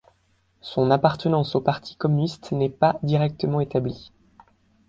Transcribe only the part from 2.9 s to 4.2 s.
directement établie.